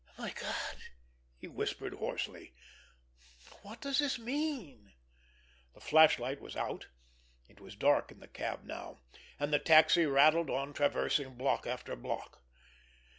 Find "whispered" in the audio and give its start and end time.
1.47-1.93